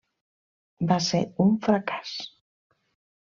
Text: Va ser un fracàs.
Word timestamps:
Va 0.91 0.97
ser 1.07 1.19
un 1.45 1.53
fracàs. 1.67 2.13